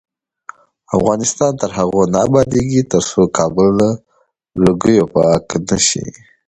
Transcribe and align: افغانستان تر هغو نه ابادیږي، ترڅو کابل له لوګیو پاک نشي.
افغانستان 0.97 1.51
تر 1.61 1.69
هغو 1.77 2.01
نه 2.13 2.19
ابادیږي، 2.27 2.81
ترڅو 2.91 3.21
کابل 3.37 3.67
له 3.81 3.89
لوګیو 4.61 5.05
پاک 5.13 5.45
نشي. 5.69 6.03